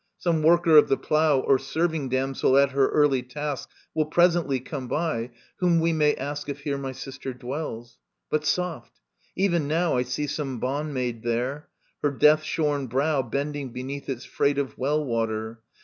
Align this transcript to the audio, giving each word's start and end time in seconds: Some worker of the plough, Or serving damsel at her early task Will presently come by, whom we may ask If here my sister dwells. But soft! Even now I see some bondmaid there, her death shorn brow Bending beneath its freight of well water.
Some 0.17 0.41
worker 0.41 0.77
of 0.77 0.87
the 0.89 0.97
plough, 0.97 1.41
Or 1.41 1.59
serving 1.59 2.09
damsel 2.09 2.57
at 2.57 2.71
her 2.71 2.87
early 2.89 3.21
task 3.21 3.69
Will 3.93 4.07
presently 4.07 4.59
come 4.59 4.87
by, 4.87 5.29
whom 5.59 5.79
we 5.79 5.93
may 5.93 6.15
ask 6.15 6.49
If 6.49 6.61
here 6.61 6.79
my 6.79 6.91
sister 6.91 7.35
dwells. 7.35 7.99
But 8.31 8.43
soft! 8.43 8.99
Even 9.35 9.67
now 9.67 9.97
I 9.97 10.01
see 10.01 10.25
some 10.25 10.59
bondmaid 10.59 11.21
there, 11.21 11.69
her 12.01 12.09
death 12.09 12.41
shorn 12.41 12.87
brow 12.87 13.21
Bending 13.21 13.69
beneath 13.73 14.09
its 14.09 14.25
freight 14.25 14.57
of 14.57 14.75
well 14.75 15.05
water. 15.05 15.61